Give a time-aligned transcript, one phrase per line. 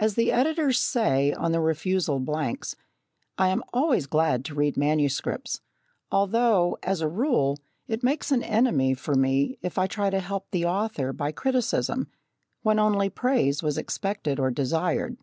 [0.00, 2.76] As the editors say on the refusal blanks,
[3.36, 5.60] "I am always glad to read manuscripts,"
[6.10, 10.50] although, as a rule, it makes an enemy for me if I try to help
[10.50, 12.08] the author by criticism,
[12.62, 15.18] when only praise was expected or desired.